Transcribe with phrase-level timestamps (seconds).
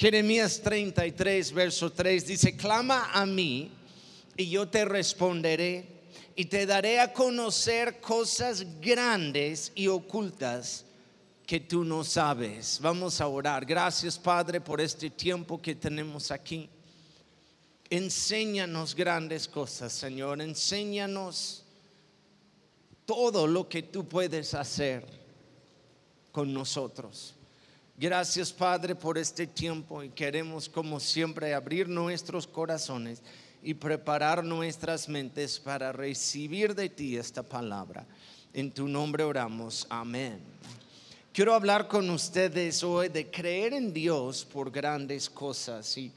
[0.00, 3.70] Jeremías 33, verso 3 dice, clama a mí
[4.34, 5.84] y yo te responderé
[6.34, 10.86] y te daré a conocer cosas grandes y ocultas
[11.46, 12.78] que tú no sabes.
[12.80, 13.66] Vamos a orar.
[13.66, 16.70] Gracias Padre por este tiempo que tenemos aquí.
[17.90, 20.40] Enséñanos grandes cosas, Señor.
[20.40, 21.62] Enséñanos
[23.04, 25.04] todo lo que tú puedes hacer
[26.32, 27.34] con nosotros.
[28.00, 33.20] Gracias Padre por este tiempo y queremos como siempre abrir nuestros corazones
[33.62, 38.06] y preparar nuestras mentes para recibir de ti esta palabra.
[38.54, 39.86] En tu nombre oramos.
[39.90, 40.40] Amén.
[41.30, 45.94] Quiero hablar con ustedes hoy de creer en Dios por grandes cosas.
[45.98, 46.10] Y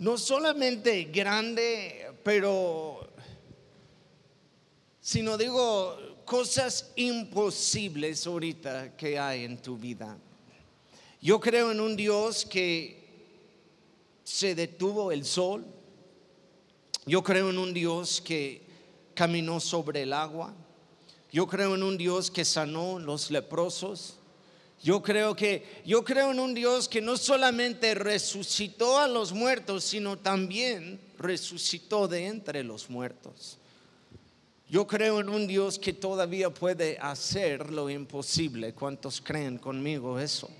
[0.00, 3.08] no solamente grande, pero,
[5.00, 10.18] sino digo, cosas imposibles ahorita que hay en tu vida.
[11.22, 13.00] Yo creo en un Dios que
[14.24, 15.64] se detuvo el sol.
[17.06, 18.60] Yo creo en un Dios que
[19.14, 20.52] caminó sobre el agua.
[21.30, 24.16] Yo creo en un Dios que sanó los leprosos.
[24.82, 29.84] Yo creo que yo creo en un Dios que no solamente resucitó a los muertos,
[29.84, 33.58] sino también resucitó de entre los muertos.
[34.68, 38.74] Yo creo en un Dios que todavía puede hacer lo imposible.
[38.74, 40.50] ¿Cuántos creen conmigo eso?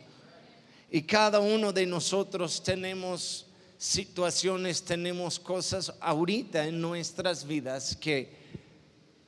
[0.95, 3.47] Y cada uno de nosotros tenemos
[3.79, 8.31] situaciones, tenemos cosas ahorita en nuestras vidas que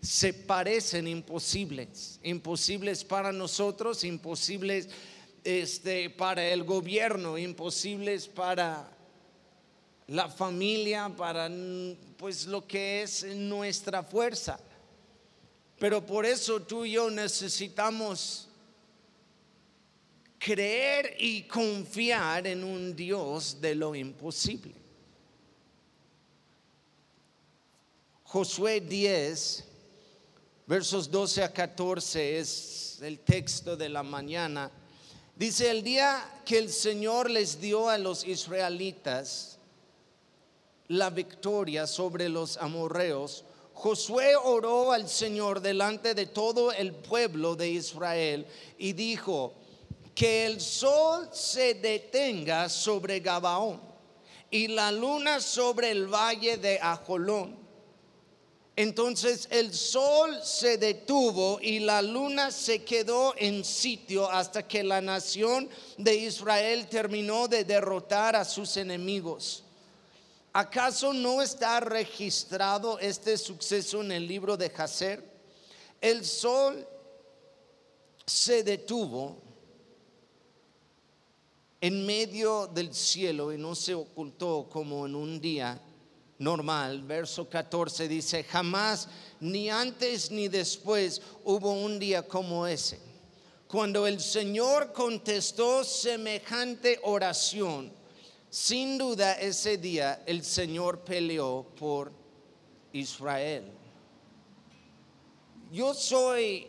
[0.03, 4.91] se parecen imposibles, imposibles para nosotros, imposibles
[5.43, 8.87] este, para el gobierno, imposibles para
[10.09, 11.51] la familia, para
[12.19, 14.61] pues lo que es nuestra fuerza.
[15.79, 18.49] Pero por eso tú y yo necesitamos
[20.45, 24.75] creer y confiar en un Dios de lo imposible.
[28.25, 29.65] Josué 10,
[30.67, 34.71] versos 12 a 14 es el texto de la mañana.
[35.35, 39.59] Dice, el día que el Señor les dio a los israelitas
[40.89, 47.71] la victoria sobre los amorreos, Josué oró al Señor delante de todo el pueblo de
[47.71, 48.47] Israel
[48.77, 49.55] y dijo,
[50.15, 53.81] que el sol se detenga sobre Gabaón
[54.51, 57.65] y la luna sobre el valle de Ajolón.
[58.77, 65.01] Entonces el sol se detuvo y la luna se quedó en sitio hasta que la
[65.01, 69.63] nación de Israel terminó de derrotar a sus enemigos.
[70.53, 75.23] ¿Acaso no está registrado este suceso en el libro de Jacer?
[76.01, 76.87] El sol
[78.27, 79.44] se detuvo
[81.85, 85.79] en medio del cielo y no se ocultó como en un día
[86.39, 87.03] normal.
[87.03, 89.07] Verso 14 dice, jamás,
[89.39, 92.99] ni antes ni después hubo un día como ese.
[93.69, 97.93] Cuando el Señor contestó semejante oración,
[98.49, 102.11] sin duda ese día el Señor peleó por
[102.95, 103.71] Israel.
[105.71, 106.67] Yo soy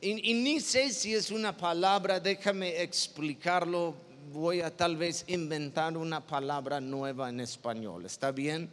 [0.00, 3.94] y, ni sé si es una palabra, déjame explicarlo.
[4.32, 8.06] Voy a tal vez inventar una palabra nueva en español.
[8.06, 8.70] ¿Está bien?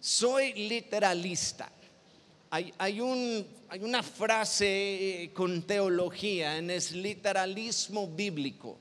[0.00, 1.70] Soy literalista.
[2.50, 8.78] Hay, hay, un, hay una frase con teología en es literalismo bíblico.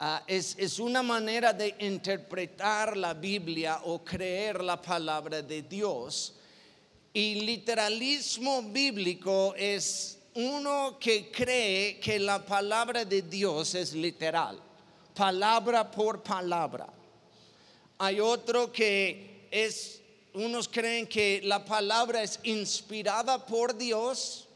[0.00, 6.34] Ah, es, es, una manera de interpretar la Biblia o creer la palabra de Dios.
[7.12, 14.60] Y literalismo bíblico es uno que cree que la palabra de Dios es literal,
[15.14, 16.88] palabra por palabra.
[17.98, 20.00] Hay otro que es,
[20.34, 24.48] unos creen que la palabra es inspirada por Dios,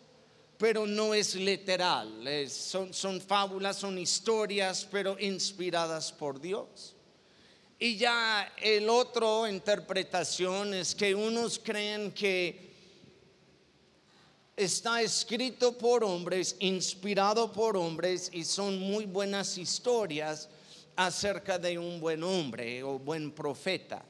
[0.57, 2.27] pero no es literal.
[2.51, 6.97] son, son fábulas, son historias, pero inspiradas por Dios.
[7.79, 12.68] Y ya el otro interpretación es que unos creen que
[14.59, 20.49] está escrito por hombres, inspirado por hombres y son muy buenas historias
[20.97, 24.05] acerca de un buen hombre o buen profeta.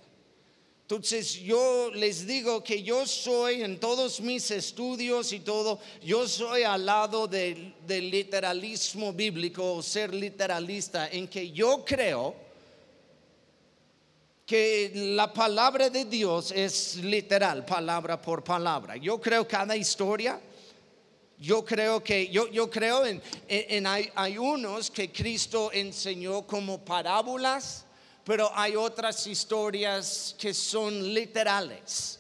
[0.83, 6.63] Entonces yo les digo que yo soy en todos mis estudios y todo, yo soy
[6.63, 12.35] al lado del, literalismo bíblico o ser literalista en que yo creo
[14.49, 18.97] que la palabra de Dios es literal, palabra por palabra.
[18.97, 20.41] Yo creo cada historia
[21.39, 26.85] Yo creo que, yo, yo creo en, en, hay, hay unos que Cristo enseñó como
[26.85, 27.85] parábolas,
[28.25, 32.18] pero hay otras historias que son literales.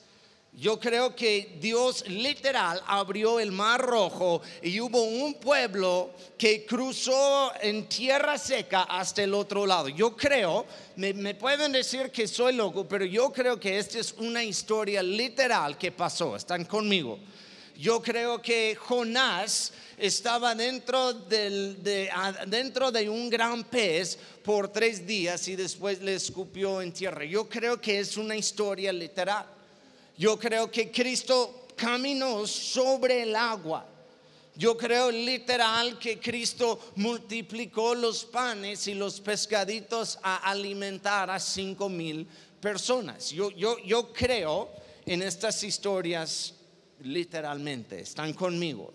[0.58, 7.52] Yo creo que Dios literal abrió el mar rojo y hubo un pueblo que cruzó
[7.60, 9.88] en tierra seca hasta el otro lado.
[9.88, 10.66] Yo creo,
[10.96, 15.78] me, pueden decir que soy loco, pero yo creo que esta es una historia literal
[15.78, 16.34] que pasó.
[16.34, 17.20] ¿Están conmigo?
[17.76, 22.10] Yo creo que Jonás estaba dentro, de,
[22.48, 27.24] dentro de un gran pez por tres días y después le escupió en tierra.
[27.24, 29.57] Yo creo que es una historia literal.
[30.18, 33.86] Yo creo que Cristo caminó sobre el agua.
[34.56, 41.88] Yo creo literal que Cristo multiplicó los panes y los pescaditos a alimentar a cinco
[41.88, 42.26] mil
[42.60, 43.30] personas.
[43.30, 44.68] Yo, yo, yo creo
[45.06, 46.54] en estas historias
[47.02, 48.00] literalmente.
[48.00, 48.92] ¿Están conmigo?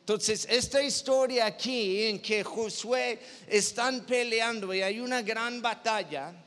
[0.00, 6.43] Entonces, esta historia aquí en que Josué están peleando y hay una gran batalla,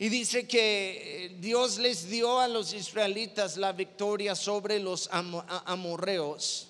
[0.00, 6.68] y dice que eh, Dios les dio a los israelitas la victoria sobre los amorreos.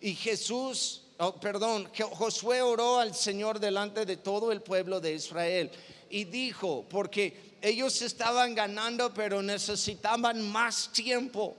[0.00, 5.70] Y Jesús, oh, perdón, Josué oró al Señor delante de todo el pueblo de Israel.
[6.10, 11.56] Y dijo, porque ellos estaban ganando, pero necesitaban más tiempo.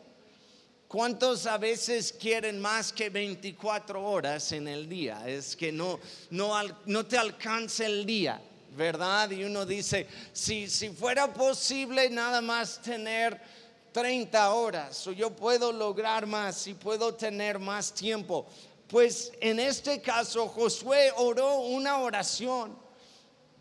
[0.90, 5.26] ¿Cuántos a veces quieren más que 24 horas en el día?
[5.26, 6.02] Es que no,
[6.32, 6.54] no,
[6.86, 8.42] no te alcanza el día.
[8.72, 9.32] ¿Verdad?
[9.32, 13.40] Y uno dice, si, si fuera posible nada más tener
[13.92, 18.48] 30 horas, o yo puedo lograr más, y puedo tener más tiempo.
[18.88, 22.81] Pues en este caso Josué oró una oración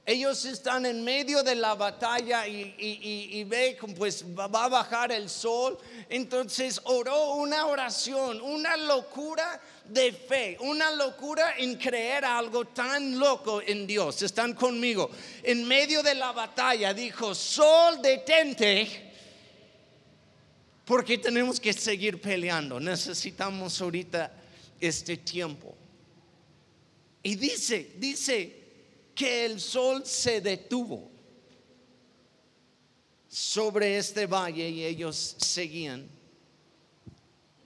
[0.06, 5.79] ellos están en medio de la batalla y, ve pues va a bajar el sol.
[6.08, 13.61] Entonces oró una oración, una locura de fe, una locura en creer algo tan loco
[13.62, 14.23] en Dios.
[14.23, 15.11] Están conmigo.
[15.43, 19.12] En medio de la batalla dijo, sol detente,
[20.85, 22.81] porque tenemos que seguir peleando.
[22.81, 24.32] Necesitamos ahorita
[24.81, 25.76] este tiempo.
[27.23, 28.60] Y dice, dice
[29.20, 31.11] que el sol se detuvo
[33.28, 36.08] sobre este valle y ellos seguían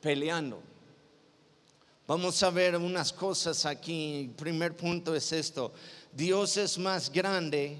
[0.00, 0.60] peleando.
[2.08, 4.22] Vamos a ver unas cosas aquí.
[4.22, 5.72] El primer punto es esto.
[6.12, 7.78] Dios es más grande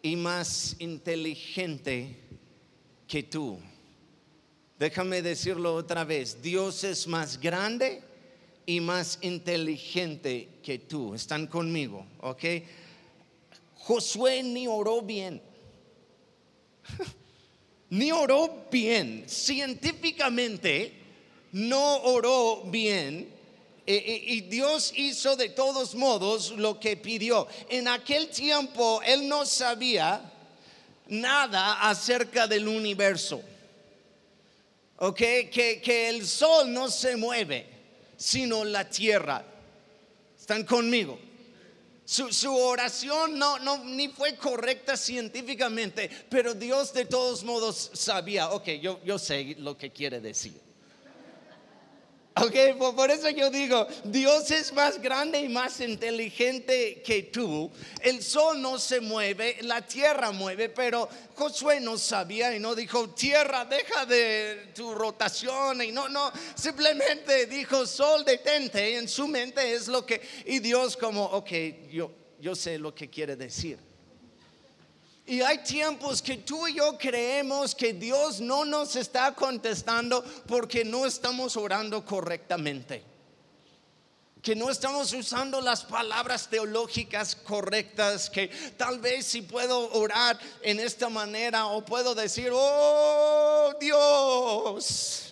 [0.00, 2.16] y más inteligente
[3.08, 3.58] que tú.
[4.78, 6.40] Déjame decirlo otra vez.
[6.40, 8.00] Dios es más grande
[8.64, 11.16] y más inteligente que tú.
[11.16, 12.06] ¿Están conmigo?
[12.20, 12.44] ¿Ok?
[13.82, 15.42] Josué ni oró bien.
[17.90, 19.24] ni oró bien.
[19.26, 20.92] Científicamente
[21.52, 23.32] no oró bien.
[23.84, 27.48] E, e, y Dios hizo de todos modos lo que pidió.
[27.68, 30.32] En aquel tiempo él no sabía
[31.08, 33.42] nada acerca del universo.
[34.98, 37.66] Ok, que, que el sol no se mueve,
[38.16, 39.44] sino la tierra.
[40.38, 41.18] ¿Están conmigo?
[42.04, 48.68] Su, oración no, no, ni fue correcta científicamente, pero Dios de todos modos sabía, ok,
[48.80, 50.60] yo, yo sé lo que quiere decir.
[52.34, 57.70] Ok, por eso yo digo, Dios es más grande y más inteligente que tú.
[58.00, 63.10] El sol no se mueve, la tierra mueve, pero Josué no sabía y no dijo,
[63.10, 65.82] tierra, deja de tu rotación.
[65.82, 68.92] Y no, no, simplemente dijo, sol, detente.
[68.92, 71.50] Y en su mente es lo que, y Dios como, ok,
[71.90, 72.10] yo,
[72.40, 73.91] yo sé lo que quiere decir.
[75.32, 80.84] Y hay tiempos que tú y yo creemos que Dios no nos está contestando porque
[80.84, 83.02] no estamos orando correctamente.
[84.42, 90.78] Que no estamos usando las palabras teológicas correctas, que tal vez si puedo orar en
[90.78, 95.31] esta manera o puedo decir, oh Dios,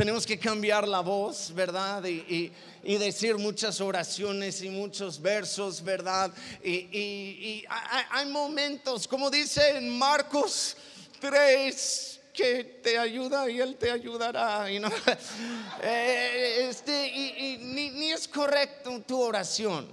[0.00, 2.02] tenemos que cambiar la voz, ¿verdad?
[2.06, 2.50] Y,
[2.82, 6.32] decir muchas oraciones y muchos versos, ¿verdad?
[6.64, 10.74] Y, hay, momentos, como dice en Marcos
[11.20, 14.70] 3, que te ayuda y Él te ayudará.
[14.70, 14.78] Y,
[15.82, 19.86] eh, este, y, ni, ni es correcto tu oración,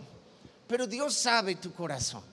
[0.70, 2.24] pero Dios sabe tu corazón.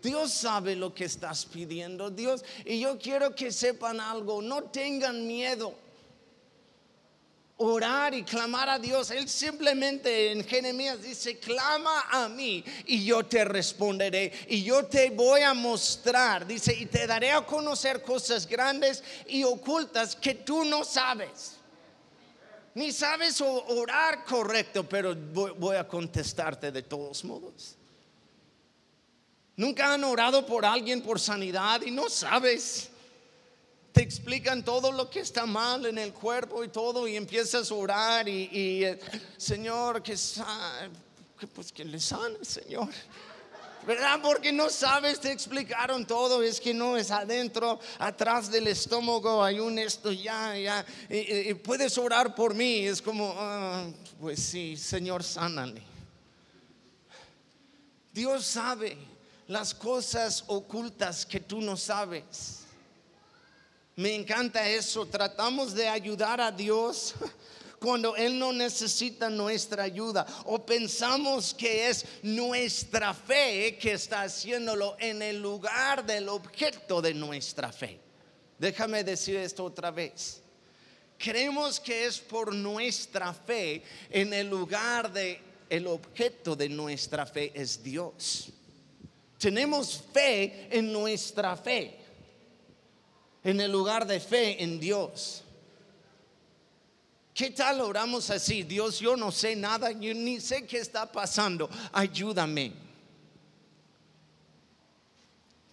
[0.00, 2.44] Dios sabe lo que estás pidiendo, Dios.
[2.64, 5.81] Y yo quiero que sepan algo, no tengan miedo
[7.62, 9.10] orar y clamar a Dios.
[9.10, 15.10] Él simplemente en Jeremías dice, clama a mí y yo te responderé y yo te
[15.10, 20.64] voy a mostrar, dice, y te daré a conocer cosas grandes y ocultas que tú
[20.64, 21.56] no sabes.
[22.74, 27.76] Ni sabes orar correcto, pero voy a contestarte de todos modos.
[29.56, 32.91] Nunca han orado por alguien por sanidad y no sabes.
[33.92, 37.74] Te explican todo lo que está mal en el cuerpo y todo y empiezas a
[37.74, 38.98] orar y, eh,
[39.36, 40.16] Señor, que,
[41.54, 42.88] pues que le sane, Señor.
[43.86, 44.20] ¿verdad?
[44.22, 49.58] Porque no sabes, te explicaron todo, es que no es adentro, atrás del estómago hay
[49.58, 53.88] un esto, ya, ya, y, puedes orar por mí, es como, ah,
[54.20, 55.82] pues sí, Señor, sánale.
[58.12, 58.96] Dios sabe
[59.48, 62.61] las cosas ocultas que tú no sabes.
[63.94, 67.14] Me encanta eso, tratamos de ayudar a Dios
[67.78, 70.26] cuando Él no necesita nuestra ayuda.
[70.46, 77.12] O pensamos que es nuestra fe que está haciéndolo en el lugar del objeto de
[77.12, 77.98] nuestra fe.
[78.58, 80.40] Déjame decir esto otra vez.
[81.18, 87.50] Creemos que es por nuestra fe en el lugar de el objeto de nuestra fe
[87.54, 88.50] es Dios.
[89.38, 91.98] Tenemos fe en nuestra fe,
[93.44, 95.42] en el lugar de fe en Dios.
[97.34, 98.62] ¿Qué tal oramos así?
[98.62, 102.72] Dios, yo no sé nada, yo ni sé qué está pasando, ayúdame.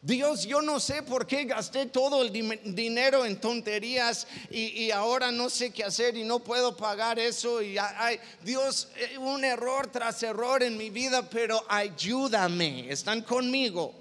[0.01, 5.49] Dios, yo no sé por qué gasté todo el dinero en tonterías y, ahora no
[5.49, 7.61] sé qué hacer y no puedo pagar eso.
[7.61, 12.89] Y hay, Dios, eh, un error tras error en mi vida, pero ayúdame.
[12.89, 13.93] ¿Están conmigo?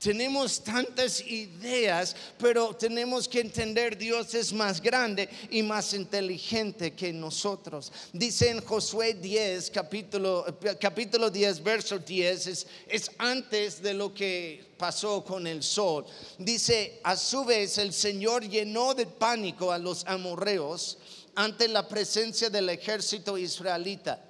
[0.00, 7.12] Tenemos tantas ideas, pero tenemos que entender Dios es más grande y más inteligente que
[7.12, 7.92] nosotros.
[8.10, 10.46] Dice en Josué 10, capítulo,
[10.80, 16.06] capítulo 10, verso 10, es, es antes de lo que pasó con el sol.
[16.38, 20.96] Dice, a su vez el Señor llenó de pánico a los amorreos
[21.34, 24.24] ante la presencia del ejército israelita.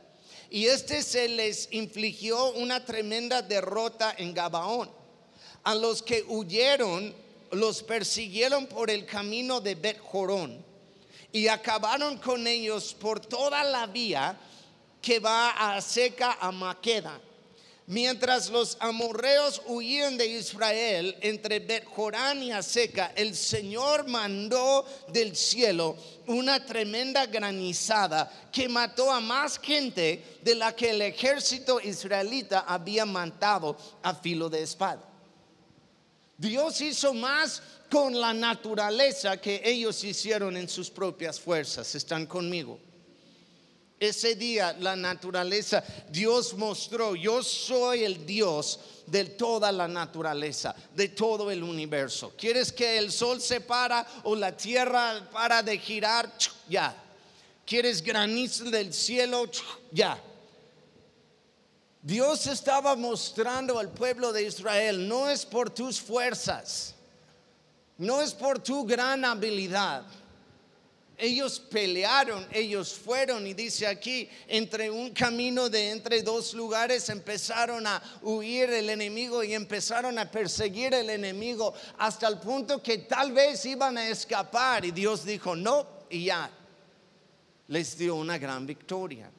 [0.51, 5.00] Y este se les infligió una tremenda derrota en Gabaón
[5.65, 7.15] a los que huyeron
[7.53, 10.65] los persiguieron por el camino de Bet Jorón
[11.33, 14.39] y acabaron con ellos por toda la vía
[15.01, 17.21] que va a Seca a Maqueda.
[17.87, 25.35] Mientras los amorreos huían de Israel entre Bet Jorán y Aseca, el Señor mandó del
[25.35, 25.97] cielo
[26.29, 33.05] una tremenda granizada que mató a más gente de la que el ejército israelita había
[33.05, 35.10] matado a filo de espada.
[36.41, 41.95] Dios hizo más con la naturaleza que ellos hicieron en sus propias fuerzas.
[41.95, 42.79] ¿Están conmigo?
[43.99, 51.09] Ese día la naturaleza, Dios mostró, yo soy el Dios de toda la naturaleza, de
[51.09, 52.33] todo el universo.
[52.39, 56.33] ¿Quieres que el sol se para o la tierra para de girar?
[56.71, 56.97] Ya.
[57.67, 59.45] ¿Quieres granizo del cielo?
[59.93, 60.19] Ya.
[62.03, 66.95] Dios estaba mostrando al pueblo de Israel, no es por tus fuerzas,
[67.99, 70.05] no es por tu gran habilidad.
[71.19, 77.87] Ellos pelearon, ellos fueron y dice aquí, entre un camino de entre dos lugares empezaron
[77.87, 83.33] a huir el enemigo y empezaron a perseguir el enemigo hasta el punto que tal
[83.33, 86.51] vez iban a escapar y Dios dijo, no, y ya,
[87.69, 89.31] les dio una gran victoria.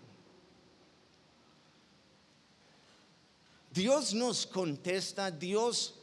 [3.74, 5.96] Dios nos contesta, Dios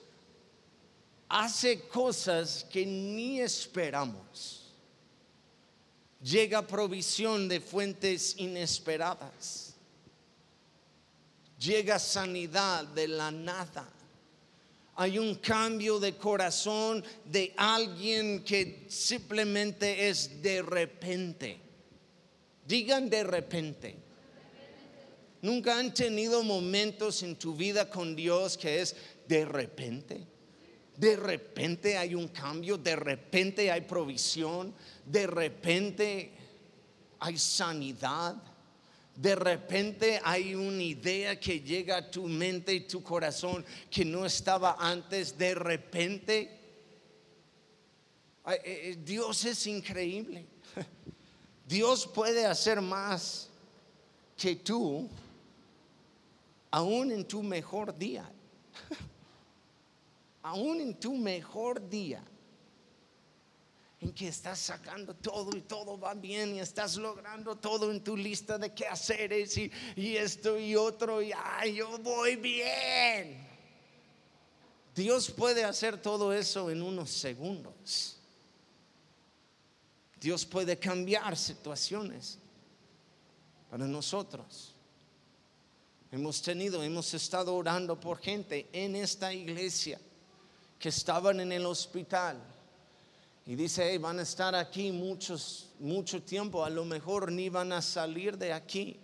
[1.28, 4.72] hace cosas que ni esperamos.
[6.22, 9.74] Llega provisión de fuentes inesperadas.
[11.60, 13.88] Llega sanidad de la nada.
[14.96, 21.60] Hay un cambio de corazón de alguien que simplemente es de repente.
[22.66, 24.07] Digan de repente.
[25.40, 30.26] Nunca han tenido momentos en tu vida con Dios que es de repente.
[30.96, 36.32] De repente hay un cambio, de repente hay provisión, de repente
[37.20, 38.34] hay sanidad,
[39.14, 44.26] de repente hay una idea que llega a tu mente y tu corazón que no
[44.26, 46.58] estaba antes, de repente.
[48.46, 50.46] Eh, eh, Dios es increíble.
[51.68, 53.48] Dios puede hacer más
[54.36, 55.08] que tú
[56.70, 58.30] aún en tu mejor día,
[60.42, 62.22] aún en tu mejor día,
[64.00, 68.16] en que estás sacando todo y todo va bien y estás logrando todo en tu
[68.16, 73.46] lista de qué hacer y, y esto y otro y ay, yo voy bien.
[74.94, 78.16] Dios puede hacer todo eso en unos segundos.
[80.20, 82.38] Dios puede cambiar situaciones
[83.70, 84.74] para nosotros.
[86.10, 90.00] Hemos tenido, hemos estado orando por gente en esta iglesia
[90.78, 92.38] que estaban en el hospital.
[93.44, 97.82] Y dice, van a estar aquí muchos, mucho tiempo, a lo mejor ni van a
[97.82, 98.98] salir de aquí.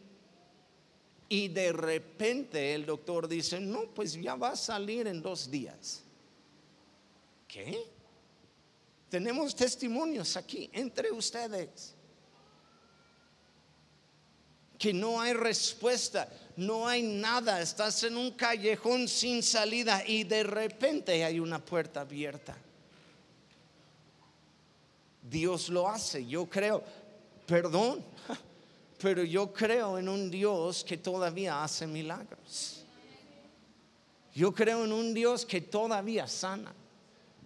[1.29, 6.03] Y de repente el doctor dice, no, pues ya va a salir en dos días.
[7.49, 7.87] ¿Qué?
[9.09, 11.95] Tenemos testimonios aquí entre ustedes.
[14.79, 20.43] Que no hay respuesta, no hay nada, estás en un callejón sin salida y de
[20.45, 22.57] repente hay una puerta abierta.
[25.23, 26.83] Dios lo hace, yo creo,
[27.47, 28.05] perdón,
[29.01, 32.85] pero yo creo en un Dios que todavía hace milagros.
[34.35, 36.75] Yo creo en un Dios que todavía sana.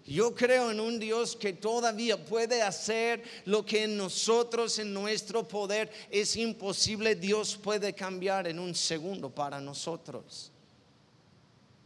[0.08, 5.46] Yo creo en un Dios que todavía puede hacer lo que en nosotros, en nuestro
[5.46, 7.14] poder, es imposible.
[7.14, 10.50] Dios puede cambiar en un segundo para nosotros.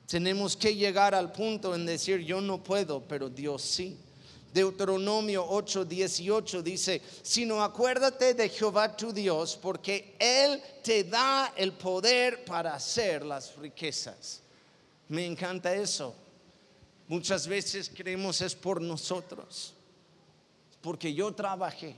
[0.07, 3.99] Tenemos que llegar al punto en decir, yo no puedo, pero Dios sí.
[4.55, 12.45] Deuteronomio 8:18 dice, sino acuérdate de Jehová tu Dios, porque Él te da el poder
[12.45, 14.43] para hacer las riquezas.
[15.09, 16.22] Me encanta eso.
[17.09, 19.75] Muchas veces creemos es por nosotros,
[20.81, 21.97] porque yo trabajé.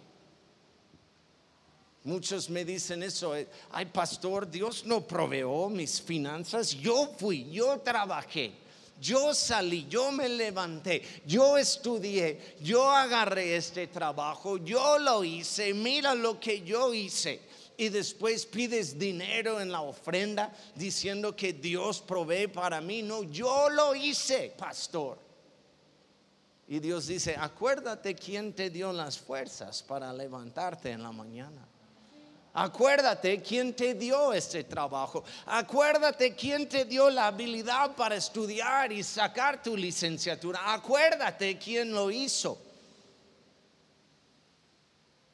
[2.02, 7.78] Muchos me dicen eso, eh, ay pastor, Dios no proveó mis finanzas, yo fui, yo
[7.80, 8.52] trabajé,
[9.00, 16.14] yo salí, yo me levanté, yo estudié, yo agarré este trabajo, yo lo hice, mira
[16.14, 17.40] lo que yo hice
[17.76, 23.02] y después pides dinero en la ofrenda diciendo que Dios provee para mí.
[23.02, 25.18] No, yo lo hice, pastor.
[26.66, 31.68] Y Dios dice, acuérdate quién te dio las fuerzas para levantarte en la mañana.
[32.54, 35.24] Acuérdate quién te dio este trabajo.
[35.46, 40.72] Acuérdate quién te dio la habilidad para estudiar y sacar tu licenciatura.
[40.72, 42.56] Acuérdate quién lo hizo.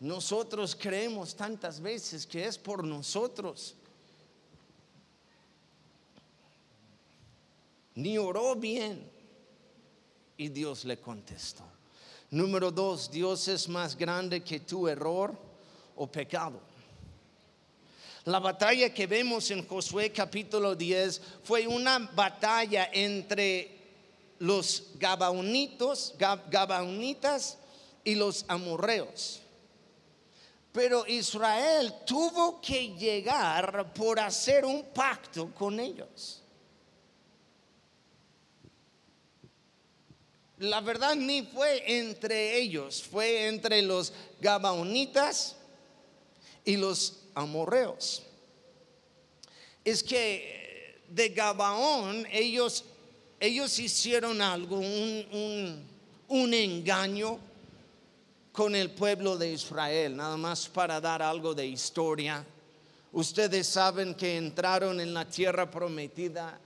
[0.01, 3.75] Nosotros creemos tantas veces que es por nosotros.
[7.95, 9.07] Ni oró bien
[10.39, 11.65] y Dios le contestó.
[12.31, 15.37] Número dos, Dios es más grande que tu error
[15.97, 16.59] o pecado.
[18.25, 23.77] La batalla que vemos en Josué capítulo 10 fue una batalla entre
[24.39, 27.59] los gabaonitos, gabaonitas
[28.03, 29.43] y los amorreos.
[30.73, 36.43] Pero Israel tuvo que llegar por hacer un pacto con ellos.
[40.59, 45.57] La verdad ni fue entre ellos, fue entre los gabaonitas
[46.65, 48.23] y los amorreos.
[49.85, 52.85] Es que de Gabaón ellos,
[53.41, 55.87] ellos hicieron algo, un,
[56.29, 57.41] un engaño
[58.53, 62.45] con el pueblo de Israel, nada más para dar algo de historia.
[63.13, 66.59] Ustedes saben que entraron en la tierra prometida.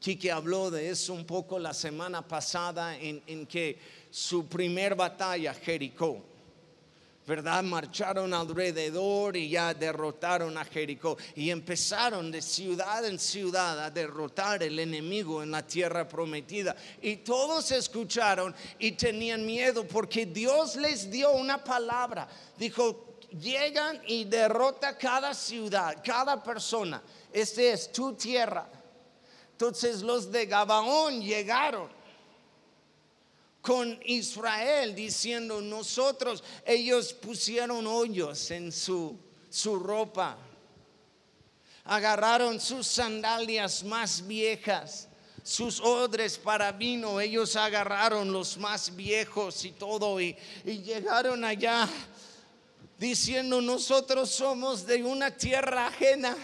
[0.00, 3.78] Quique habló de eso un poco la semana pasada en, en que
[4.10, 6.22] su primer batalla, Jericó,
[7.26, 7.62] ¿verdad?
[7.64, 14.62] Marcharon alrededor y ya derrotaron a Jericó y empezaron de ciudad en ciudad a derrotar
[14.62, 16.76] el enemigo en la tierra prometida.
[17.02, 22.28] Y todos escucharon y tenían miedo porque Dios les dio una palabra.
[22.56, 27.02] Dijo, llegan y derrota cada ciudad, cada persona.
[27.32, 28.68] Esta es tu tierra.
[29.50, 31.95] Entonces los de Gabaón llegaron
[33.66, 39.18] con Israel diciendo, nosotros, ellos pusieron hoyos en su,
[39.50, 40.38] su ropa,
[41.82, 45.08] agarraron sus sandalias más viejas,
[45.42, 51.88] sus odres para vino, ellos agarraron los más viejos y todo, y, y llegaron allá
[53.00, 56.36] diciendo, nosotros somos de una tierra ajena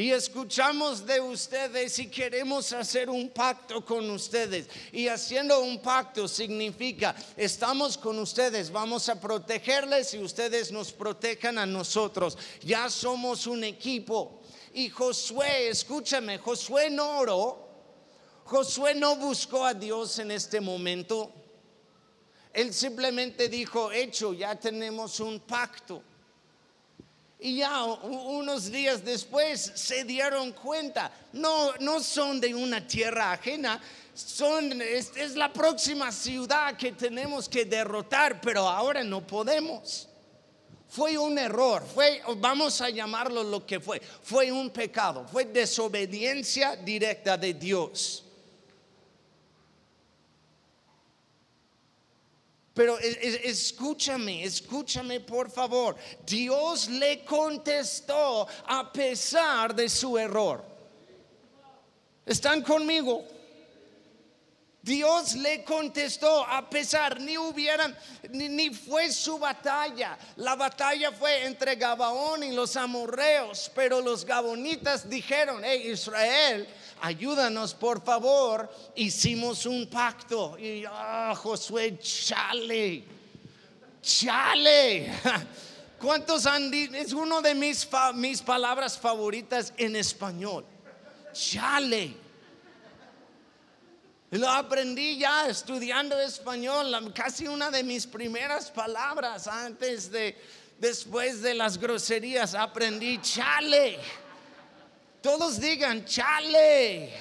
[0.00, 4.66] y escuchamos de ustedes y queremos hacer un pacto con ustedes.
[4.92, 11.58] Y haciendo un pacto significa, estamos con ustedes, vamos a protegerles y ustedes nos protejan
[11.58, 12.38] a nosotros.
[12.62, 14.40] Ya somos un equipo.
[14.72, 17.68] Y Josué, escúchame, Josué no oró,
[18.44, 21.30] Josué no buscó a Dios en este momento.
[22.54, 26.02] Él simplemente dijo, hecho, ya tenemos un pacto.
[27.40, 33.80] Y ya unos días después se dieron cuenta, no, no son de una tierra ajena,
[34.14, 40.06] son, es, es la próxima ciudad que tenemos que derrotar, pero ahora no podemos.
[40.90, 46.76] Fue un error, fue, vamos a llamarlo lo que fue, fue un pecado, fue desobediencia
[46.76, 48.24] directa de Dios.
[52.80, 55.96] Pero escúchame, escúchame por favor.
[56.24, 60.64] Dios le contestó a pesar de su error.
[62.24, 63.22] ¿Están conmigo?
[64.80, 67.94] Dios le contestó a pesar, ni hubieran,
[68.30, 70.18] ni, fue su batalla.
[70.36, 76.66] La batalla fue entre Gabaón y los amorreos, pero los gabonitas dijeron, hey Israel,
[77.02, 78.70] ayúdanos por favor.
[78.94, 83.04] Hicimos un pacto y ah, Josué, chale,
[84.02, 85.12] chale.
[86.00, 86.94] ¿Cuántos han dicho?
[86.94, 90.64] Es una de mis, mis palabras favoritas en español.
[91.32, 92.14] Chale.
[94.30, 100.38] Lo aprendí ya estudiando español, casi una de mis primeras palabras antes de,
[100.78, 103.98] después de las groserías, aprendí chale.
[105.22, 107.12] Todos digan chale.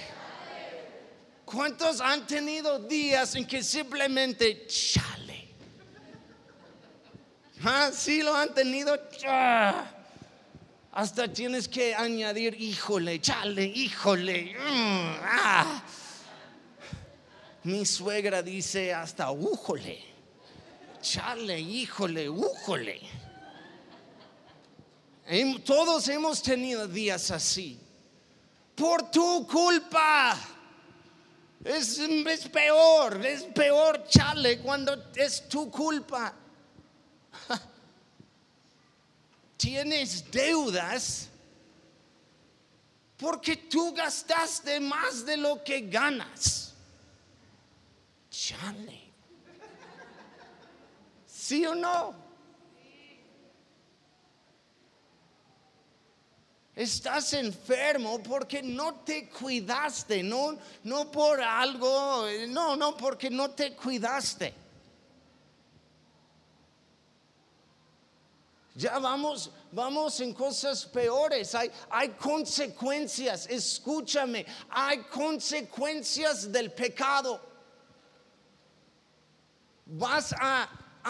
[1.45, 5.49] ¿Cuántos han tenido días en que simplemente chale?
[7.63, 8.97] ¿Ah, sí lo han tenido.
[10.91, 14.55] Hasta tienes que añadir, híjole, chale, híjole.
[14.55, 15.83] Mm, ah.
[17.63, 20.01] Mi suegra dice hasta, újole,
[21.01, 23.01] chale, híjole, újole.
[25.65, 27.79] Todos hemos tenido días así.
[28.79, 30.37] Por tu culpa.
[31.65, 36.33] Es, es, peor, es peor, chale, cuando es tu culpa.
[39.57, 41.27] Tienes deudas
[43.17, 46.73] porque tú gastaste más de lo que ganas.
[48.31, 49.11] Chale.
[51.27, 52.28] ¿Sí o no?
[56.79, 63.75] Estás enfermo porque no te cuidaste, no, no por algo, no, no, porque no te
[63.75, 64.53] cuidaste.
[68.75, 71.53] Ya vamos, vamos en cosas peores.
[71.53, 77.41] Hay, hay consecuencias, escúchame, hay consecuencias del pecado
[79.85, 80.69] vas a,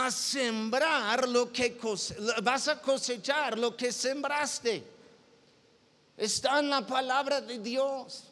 [0.09, 1.77] sembrar lo que
[2.41, 4.98] vas a cosechar lo que sembraste.
[6.19, 8.25] Está en la palabra de Dios.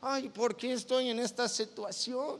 [0.00, 2.38] Ay, ¿por qué estoy en esta situación?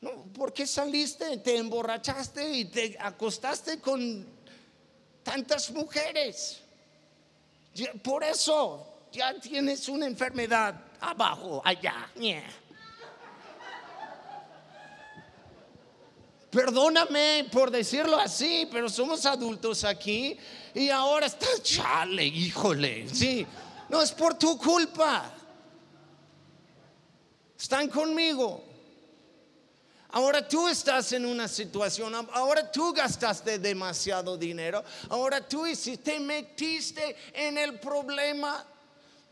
[0.00, 4.26] No, ¿por qué saliste, te emborrachaste y te acostaste con
[5.22, 6.60] tantas mujeres?
[8.02, 12.10] Por eso ya tienes una enfermedad abajo, allá.
[16.50, 20.36] Perdóname por decirlo así, pero somos adultos aquí
[20.74, 23.08] y ahora está chale, híjole.
[23.08, 23.46] Sí,
[23.88, 25.32] no es por tu culpa.
[27.56, 28.64] Están conmigo.
[30.12, 35.66] Ahora tú estás en una situación, ahora tú gastaste demasiado dinero, ahora tú
[36.02, 38.66] te metiste en el problema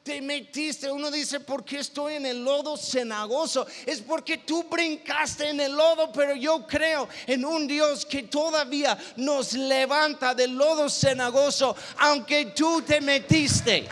[0.08, 0.90] te metiste.
[0.90, 3.66] Uno dice, ¿por qué estoy en el lodo cenagoso?
[3.84, 8.96] Es porque tú brincaste en el lodo, pero yo creo en un Dios que todavía
[9.16, 13.86] nos levanta del lodo cenagoso, aunque tú te metiste.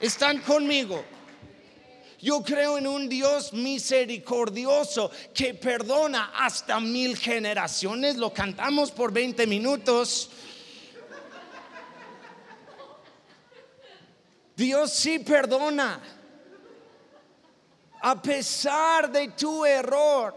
[0.00, 1.04] ¿Están conmigo?
[2.22, 8.16] Yo creo en un Dios misericordioso que perdona hasta mil generaciones.
[8.16, 10.30] Lo cantamos por 20 minutos.
[14.60, 15.98] Dios sí perdona.
[18.02, 20.34] A pesar de tu error.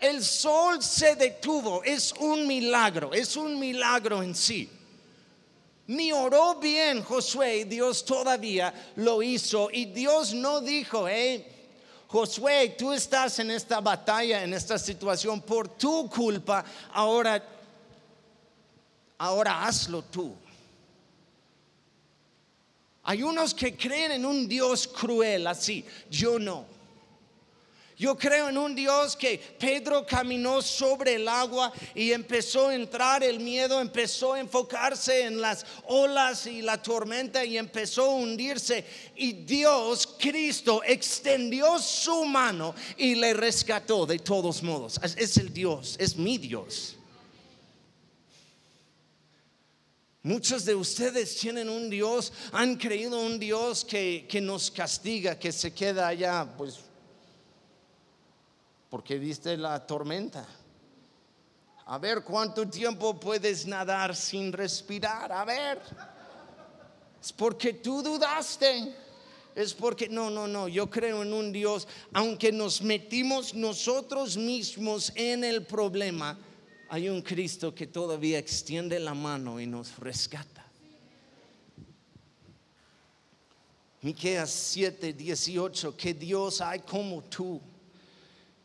[0.00, 1.84] El sol se detuvo.
[1.84, 3.12] Es un milagro.
[3.12, 4.70] Es un milagro en sí.
[5.88, 7.66] Ni oró bien Josué.
[7.66, 9.68] Dios todavía lo hizo.
[9.70, 11.06] Y Dios no dijo,
[12.06, 16.64] Josué, tú estás en esta batalla, en esta situación por tu culpa.
[16.94, 17.46] Ahora,
[19.18, 20.34] ahora hazlo tú.
[23.08, 26.66] Hay unos que creen en un Dios cruel así, yo no.
[27.96, 33.22] Yo creo en un Dios que Pedro caminó sobre el agua y empezó a entrar
[33.22, 38.84] el miedo, empezó a enfocarse en las olas y la tormenta y empezó a hundirse.
[39.16, 45.00] Y Dios, Cristo, extendió su mano y le rescató de todos modos.
[45.16, 46.97] Es el Dios, es mi Dios.
[50.22, 55.52] Muchos de ustedes tienen un Dios, han creído un Dios que, que nos castiga, que
[55.52, 56.80] se queda allá, pues,
[58.90, 60.46] porque viste la tormenta.
[61.86, 65.32] A ver cuánto tiempo puedes nadar sin respirar.
[65.32, 65.80] A ver.
[67.20, 68.94] Es porque tú dudaste.
[69.54, 75.10] Es porque, no, no, no, yo creo en un Dios, aunque nos metimos nosotros mismos
[75.16, 76.38] en el problema,
[76.88, 80.64] hay un Cristo que todavía extiende la mano y nos rescata.
[84.00, 87.60] Miqueas 7, 18, que Dios hay como tú,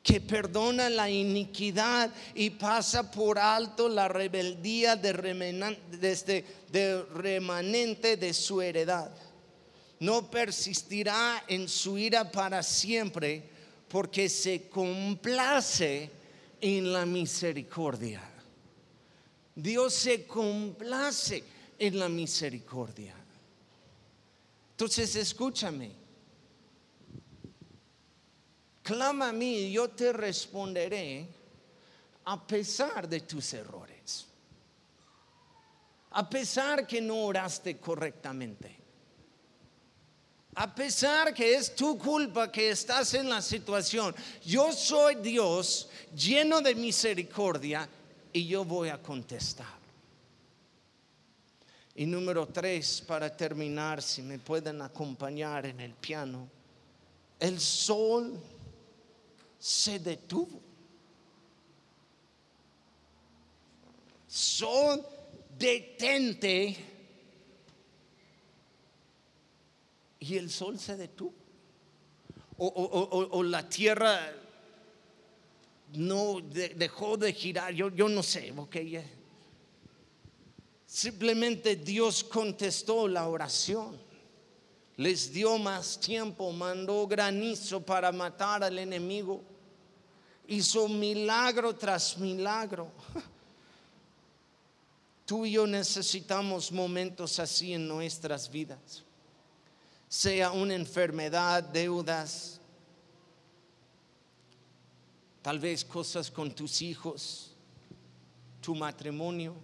[0.01, 8.33] que perdona la iniquidad y pasa por alto la rebeldía de, este, de remanente de
[8.33, 9.11] su heredad.
[9.99, 13.49] No persistirá en su ira para siempre,
[13.87, 16.11] porque se complace
[16.65, 18.21] en la misericordia.
[19.53, 21.43] Dios se complace
[21.77, 23.13] en la misericordia.
[24.71, 25.91] Entonces escúchame.
[28.81, 31.27] Clama a mí y yo te responderé
[32.23, 34.25] a pesar de tus errores.
[36.11, 38.82] A pesar que no oraste correctamente.
[40.55, 44.13] A pesar que es tu culpa que estás en la situación,
[44.45, 47.89] yo soy Dios lleno de misericordia
[48.31, 49.81] y yo voy a contestar.
[51.95, 56.47] Y número tres, para terminar, si me pueden acompañar en el piano,
[57.39, 58.39] el sol
[59.59, 60.59] se detuvo.
[64.27, 65.05] Sol,
[65.57, 66.92] detente
[70.23, 71.33] y el sol se detuvo.
[72.57, 74.31] O, la tierra
[75.93, 78.77] no dejó de girar, yo, yo no sé, ok.
[80.85, 83.97] Simplemente Dios contestó la oración.
[84.95, 89.43] Les dio más tiempo, mandó granizo para matar al enemigo.
[90.47, 92.91] Hizo milagro tras milagro.
[95.25, 99.03] Tú y yo necesitamos momentos así en nuestras vidas
[100.13, 102.61] sea una enfermedad, deudas,
[105.41, 107.51] tal vez cosas con tus hijos,
[108.61, 109.55] tu matrimonio,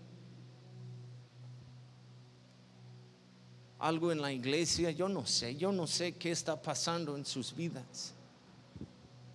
[3.77, 7.55] algo en la iglesia, yo no sé, yo no sé qué está pasando en sus
[7.55, 8.15] vidas.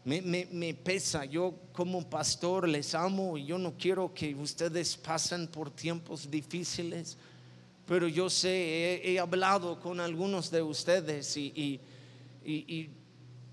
[0.05, 5.71] Me, pesa, yo como pastor les amo y yo no quiero que ustedes pasen por
[5.71, 7.17] tiempos difíciles
[7.87, 11.81] pero yo sé, he, hablado con algunos de ustedes y,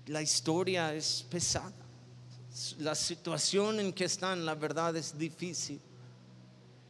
[0.06, 1.72] la historia es pesada.
[2.78, 5.80] La situación en que están, la verdad, es difícil.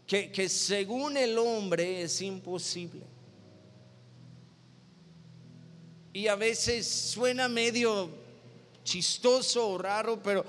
[0.07, 3.02] Que, que según el hombre es imposible.
[6.12, 8.11] Y a veces suena medio
[8.83, 10.44] chistoso o raro, pero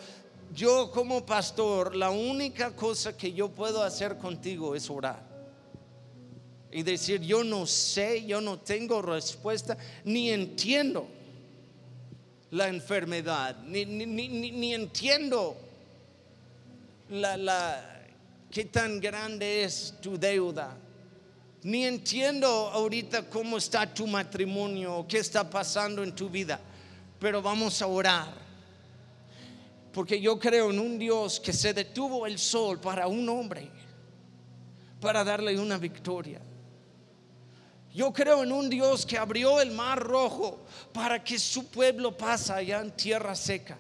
[0.54, 5.33] yo como pastor, la única cosa que yo puedo hacer contigo es orar
[6.74, 11.08] y decir, yo no sé, yo no tengo respuesta, ni entiendo
[12.50, 15.56] la enfermedad, ni, ni, entiendo
[17.10, 18.06] la, la,
[18.50, 20.76] qué tan grande es tu deuda.
[21.62, 26.60] Ni entiendo ahorita cómo está tu matrimonio, qué está pasando en tu vida,
[27.20, 28.34] pero vamos a orar.
[29.94, 33.70] Porque yo creo en un Dios que se detuvo el sol para un hombre,
[35.00, 36.42] para darle una victoria.
[37.94, 42.52] Yo creo en un Dios que abrió el mar rojo para que su pueblo pase
[42.52, 43.78] allá en tierra seca.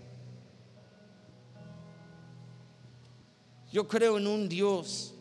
[3.71, 5.15] Yo creo en un Dios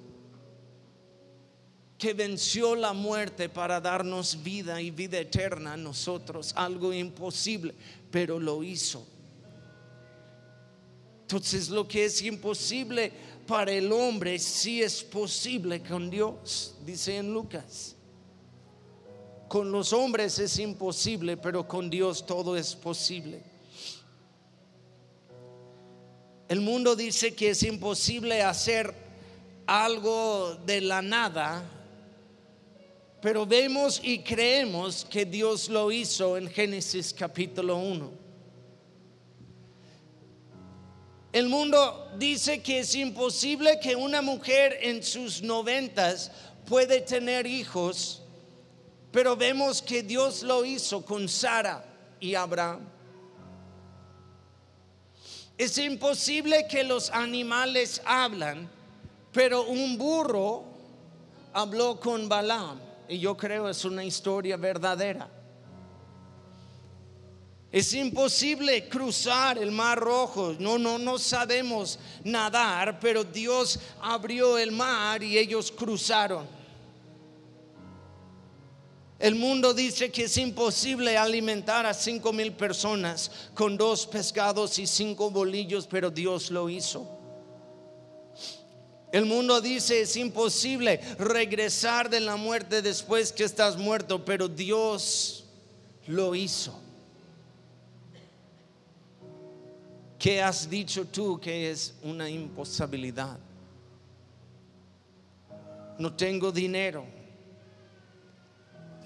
[1.96, 7.74] que venció la muerte para darnos vida y vida eterna a nosotros, algo imposible,
[8.11, 9.07] pero lo hizo.
[11.22, 13.11] Entonces lo que es imposible
[13.46, 17.96] para el hombre sí es posible con Dios, dice en Lucas.
[19.52, 23.42] Con los hombres es imposible, pero con Dios todo es posible.
[26.48, 28.94] El mundo dice que es imposible hacer
[29.66, 31.62] algo de la nada,
[33.20, 38.10] pero vemos y creemos que Dios lo hizo en Génesis capítulo 1.
[41.30, 46.32] El mundo dice que es imposible que una mujer en sus noventas
[46.64, 48.21] puede tener hijos
[49.12, 51.85] pero vemos que Dios lo hizo con Sara
[52.18, 52.81] y Abraham.
[55.59, 58.68] Es imposible que los animales hablan,
[59.33, 60.64] pero un burro
[61.53, 65.29] habló con Balaam y yo creo es una historia verdadera.
[67.70, 70.55] Es imposible cruzar el mar rojo.
[70.59, 76.46] No, no, no sabemos nadar, pero Dios abrió el mar y ellos cruzaron.
[79.22, 84.87] El mundo dice que es imposible alimentar a cinco mil personas con dos pescados y
[84.88, 87.06] cinco bolillos, pero Dios lo hizo.
[89.12, 95.44] El mundo dice es imposible regresar de la muerte después que estás muerto, pero Dios
[96.08, 96.76] lo hizo.
[100.18, 103.38] ¿Qué has dicho tú que es una imposibilidad?
[105.96, 107.21] No tengo dinero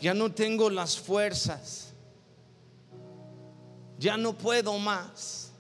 [0.01, 1.93] ya no tengo las fuerzas,
[3.99, 5.53] ya no puedo más.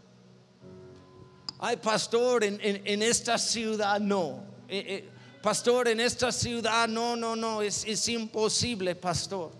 [1.58, 4.44] Ay, pastor, en, esta ciudad no.
[4.68, 5.08] Eh, eh,
[5.42, 9.52] pastor, en esta ciudad no, no, no, es, es imposible, pastor.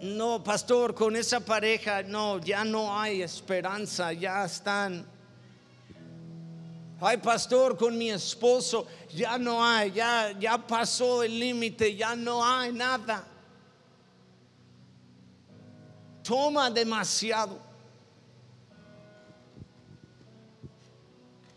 [0.00, 5.06] No, pastor, con esa pareja, no, ya no hay esperanza, ya están
[7.04, 12.44] Ay, pastor, con mi esposo ya no hay, ya, ya pasó el límite, ya no
[12.44, 13.26] hay nada.
[16.22, 17.58] Toma demasiado.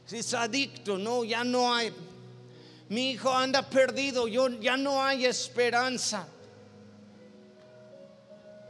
[0.08, 1.94] Si es adicto, no, ya no hay.
[2.90, 6.28] Mi hijo anda perdido, yo, ya no hay esperanza.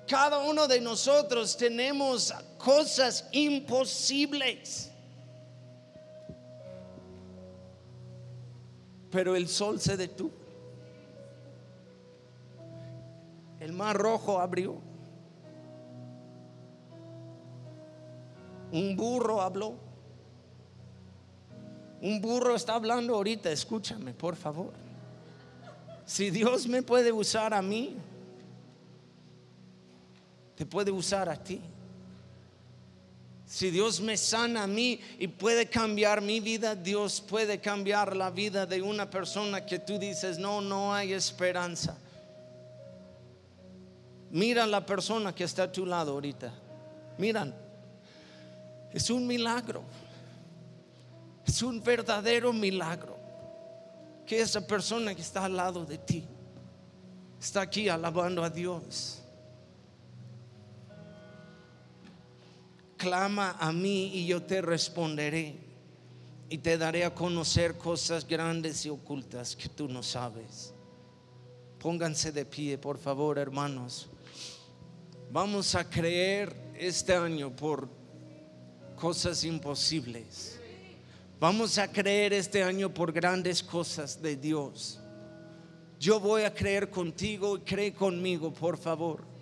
[0.10, 4.92] Cada uno de nosotros tenemos cosas imposibles.
[9.16, 10.34] Pero el sol se detuvo.
[13.62, 14.76] El mar rojo abrió.
[18.74, 19.76] Un burro habló.
[22.02, 24.74] Un burro está hablando ahorita, escúchame, por favor.
[26.06, 27.96] Si Dios me puede usar a mí,
[30.56, 31.62] te puede usar a ti.
[33.56, 38.30] Si Dios me sana a mí y puede cambiar mi vida, Dios puede cambiar la
[38.30, 41.98] vida de una persona que tú dices, no, no hay esperanza.
[44.30, 46.52] Mira la persona que está a tu lado ahorita.
[47.18, 47.56] Miran,
[48.92, 49.84] es un milagro.
[51.48, 53.18] Es un verdadero milagro
[54.26, 56.26] que esa persona que está al lado de ti
[57.40, 59.22] está aquí alabando a Dios.
[63.06, 65.56] Clama a mí y yo te responderé
[66.50, 70.74] y te daré a conocer cosas grandes y ocultas que tú no sabes.
[71.78, 74.10] Pónganse de pie, por favor, hermanos.
[75.32, 77.88] Vamos a creer este año por
[78.96, 80.60] cosas imposibles.
[81.40, 85.00] Vamos a creer este año por grandes cosas de Dios.
[86.00, 89.35] Yo voy a creer contigo y cree conmigo, por favor.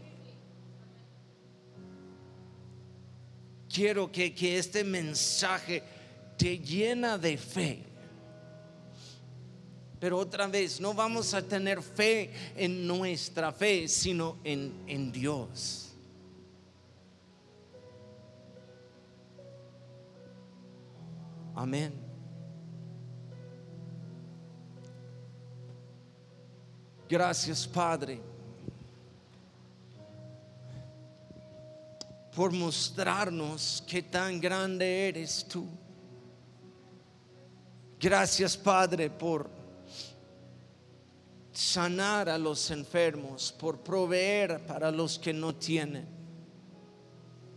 [3.73, 5.83] Quiero que, que este mensaje
[6.37, 7.83] te llena de fe.
[9.99, 15.95] Pero otra vez, no vamos a tener fe en nuestra fe, sino en, en Dios.
[21.55, 21.93] Amén.
[27.07, 28.32] Gracias, Padre.
[32.35, 35.67] Por mostrarnos qué tan grande eres tú.
[37.99, 39.49] Gracias Padre por
[41.51, 46.07] sanar a los enfermos, por proveer para los que no tienen,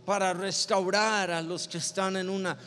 [0.05, 2.57] para restaurar a los que están en una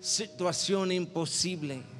[0.00, 1.95] situación imposible.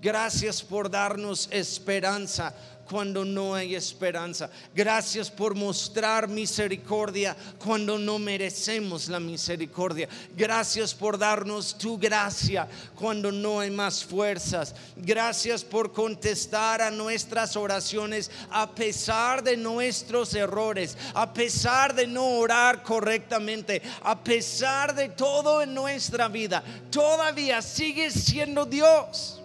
[0.00, 2.54] Gracias por darnos esperanza
[2.88, 4.50] cuando no hay esperanza.
[4.74, 10.08] Gracias por mostrar misericordia cuando no merecemos la misericordia.
[10.36, 14.74] Gracias por darnos tu gracia cuando no hay más fuerzas.
[14.96, 22.38] Gracias por contestar a nuestras oraciones a pesar de nuestros errores, a pesar de no
[22.38, 26.64] orar correctamente, a pesar de todo en nuestra vida.
[26.90, 29.37] Todavía sigues siendo Dios.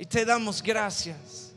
[0.00, 1.49] Y te damos gracias.